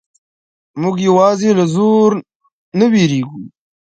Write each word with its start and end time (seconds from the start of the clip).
موږ 0.81 0.95
یوازې 1.07 1.49
له 1.57 1.65
زور 1.75 2.11
نه 2.79 2.85
وېریږو. 2.91 3.37